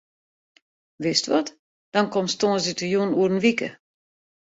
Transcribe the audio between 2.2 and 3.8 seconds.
tongersdeitejûn oer in wike.